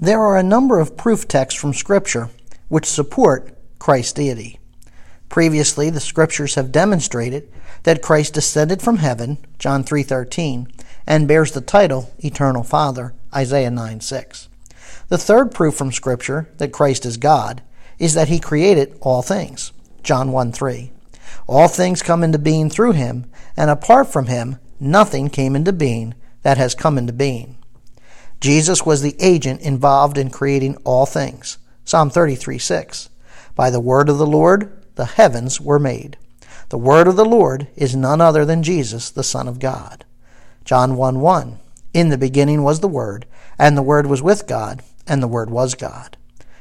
There 0.00 0.22
are 0.22 0.36
a 0.36 0.44
number 0.44 0.78
of 0.78 0.96
proof 0.96 1.26
texts 1.26 1.60
from 1.60 1.74
Scripture 1.74 2.30
which 2.68 2.86
support 2.86 3.58
Christ's 3.80 4.12
deity. 4.12 4.60
Previously, 5.28 5.90
the 5.90 5.98
Scriptures 5.98 6.54
have 6.54 6.70
demonstrated 6.70 7.48
that 7.82 8.00
Christ 8.00 8.34
descended 8.34 8.80
from 8.80 8.98
heaven, 8.98 9.38
John 9.58 9.82
3:13, 9.82 10.68
and 11.04 11.26
bears 11.26 11.50
the 11.50 11.60
title 11.60 12.12
Eternal 12.20 12.62
Father, 12.62 13.12
Isaiah 13.34 13.72
9:6. 13.72 14.46
The 15.08 15.18
third 15.18 15.50
proof 15.50 15.74
from 15.74 15.90
Scripture 15.90 16.48
that 16.58 16.70
Christ 16.70 17.04
is 17.04 17.16
God 17.16 17.62
is 17.98 18.14
that 18.14 18.28
he 18.28 18.38
created 18.38 18.96
all 19.00 19.22
things, 19.22 19.72
John 20.04 20.30
1:3. 20.30 20.92
All 21.48 21.66
things 21.66 22.02
come 22.02 22.22
into 22.22 22.38
being 22.38 22.70
through 22.70 22.92
him, 22.92 23.26
and 23.56 23.68
apart 23.68 24.06
from 24.06 24.26
him, 24.26 24.58
nothing 24.78 25.28
came 25.28 25.56
into 25.56 25.72
being 25.72 26.14
that 26.44 26.56
has 26.56 26.76
come 26.76 26.98
into 26.98 27.12
being. 27.12 27.57
Jesus 28.40 28.86
was 28.86 29.02
the 29.02 29.16
agent 29.18 29.60
involved 29.60 30.16
in 30.16 30.30
creating 30.30 30.76
all 30.84 31.06
things. 31.06 31.58
Psalm 31.84 32.10
33 32.10 32.58
6. 32.58 33.08
By 33.54 33.70
the 33.70 33.80
word 33.80 34.08
of 34.08 34.18
the 34.18 34.26
Lord, 34.26 34.72
the 34.94 35.06
heavens 35.06 35.60
were 35.60 35.78
made. 35.78 36.16
The 36.68 36.78
word 36.78 37.08
of 37.08 37.16
the 37.16 37.24
Lord 37.24 37.66
is 37.76 37.96
none 37.96 38.20
other 38.20 38.44
than 38.44 38.62
Jesus, 38.62 39.10
the 39.10 39.24
Son 39.24 39.48
of 39.48 39.58
God. 39.58 40.04
John 40.64 40.96
1 40.96 41.20
1. 41.20 41.58
In 41.94 42.10
the 42.10 42.18
beginning 42.18 42.62
was 42.62 42.80
the 42.80 42.88
Word, 42.88 43.26
and 43.58 43.76
the 43.76 43.82
Word 43.82 44.06
was 44.06 44.22
with 44.22 44.46
God, 44.46 44.82
and 45.06 45.22
the 45.22 45.28
Word 45.28 45.48
was 45.48 45.74
God. 45.74 46.18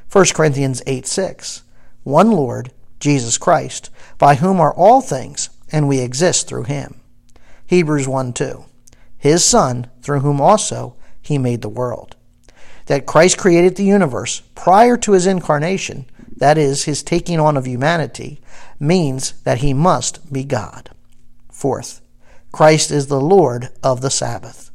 1 0.09 0.25
Corinthians 0.33 0.81
8 0.87 1.05
6. 1.05 1.63
One 2.03 2.31
Lord, 2.31 2.71
Jesus 3.01 3.37
Christ, 3.37 3.89
by 4.17 4.35
whom 4.35 4.61
are 4.61 4.73
all 4.73 5.01
things, 5.01 5.49
and 5.71 5.87
we 5.87 5.99
exist 5.99 6.47
through 6.47 6.63
him. 6.63 7.01
Hebrews 7.65 8.07
1 8.07 8.31
2. 8.31 8.63
His 9.17 9.43
Son, 9.43 9.87
through 10.01 10.21
whom 10.21 10.39
also 10.39 10.95
he 11.27 11.37
made 11.37 11.61
the 11.61 11.69
world. 11.69 12.15
That 12.87 13.05
Christ 13.05 13.37
created 13.37 13.75
the 13.75 13.83
universe 13.83 14.41
prior 14.55 14.97
to 14.97 15.11
his 15.11 15.27
incarnation, 15.27 16.05
that 16.35 16.57
is, 16.57 16.83
his 16.83 17.03
taking 17.03 17.39
on 17.39 17.57
of 17.57 17.67
humanity, 17.67 18.39
means 18.79 19.33
that 19.43 19.59
he 19.59 19.73
must 19.73 20.31
be 20.31 20.43
God. 20.43 20.89
Fourth, 21.51 22.01
Christ 22.51 22.91
is 22.91 23.07
the 23.07 23.19
Lord 23.19 23.69
of 23.83 24.01
the 24.01 24.09
Sabbath. 24.09 24.71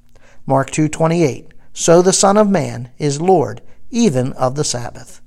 Mark 0.47 0.71
2:28. 0.71 1.49
So 1.73 2.03
the 2.03 2.13
Son 2.13 2.37
of 2.37 2.51
Man 2.51 2.91
is 2.99 3.21
Lord 3.21 3.63
even 3.91 4.33
of 4.33 4.57
the 4.57 4.65
Sabbath. 4.65 5.21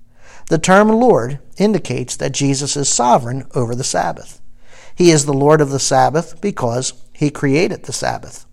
The 0.50 0.58
term 0.58 0.90
Lord 0.90 1.40
indicates 1.58 2.16
that 2.18 2.34
Jesus 2.34 2.76
is 2.76 2.90
sovereign 2.90 3.46
over 3.56 3.74
the 3.74 3.84
Sabbath. 3.84 4.42
He 4.94 5.12
is 5.12 5.26
the 5.26 5.34
Lord 5.34 5.62
of 5.62 5.70
the 5.70 5.80
Sabbath 5.80 6.40
because 6.40 6.94
he 7.14 7.30
created 7.30 7.84
the 7.84 7.94
Sabbath. 7.94 8.46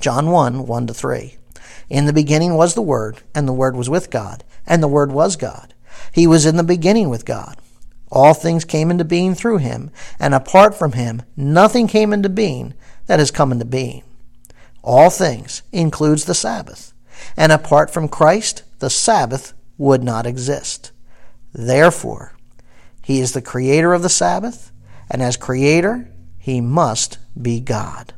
John 0.00 0.30
1 0.30 0.66
1 0.66 0.86
to 0.88 0.94
3. 0.94 1.36
In 1.88 2.06
the 2.06 2.12
beginning 2.12 2.54
was 2.54 2.74
the 2.74 2.82
Word, 2.82 3.18
and 3.34 3.46
the 3.46 3.52
Word 3.52 3.76
was 3.76 3.90
with 3.90 4.10
God, 4.10 4.44
and 4.66 4.82
the 4.82 4.88
Word 4.88 5.12
was 5.12 5.36
God. 5.36 5.74
He 6.12 6.26
was 6.26 6.46
in 6.46 6.56
the 6.56 6.62
beginning 6.62 7.08
with 7.08 7.24
God. 7.24 7.56
All 8.10 8.34
things 8.34 8.64
came 8.64 8.90
into 8.90 9.04
being 9.04 9.34
through 9.34 9.58
him, 9.58 9.90
and 10.20 10.34
apart 10.34 10.74
from 10.74 10.92
him, 10.92 11.22
nothing 11.36 11.88
came 11.88 12.12
into 12.12 12.28
being 12.28 12.74
that 13.06 13.18
has 13.18 13.30
come 13.30 13.50
into 13.50 13.64
being. 13.64 14.02
All 14.82 15.10
things 15.10 15.62
includes 15.72 16.24
the 16.24 16.34
Sabbath, 16.34 16.92
and 17.36 17.50
apart 17.50 17.90
from 17.90 18.08
Christ, 18.08 18.62
the 18.78 18.90
Sabbath 18.90 19.52
would 19.78 20.04
not 20.04 20.26
exist. 20.26 20.92
Therefore, 21.52 22.36
he 23.02 23.20
is 23.20 23.32
the 23.32 23.42
creator 23.42 23.92
of 23.92 24.02
the 24.02 24.08
Sabbath, 24.08 24.72
and 25.10 25.22
as 25.22 25.36
creator, 25.36 26.08
he 26.38 26.60
must 26.60 27.18
be 27.40 27.60
God. 27.60 28.14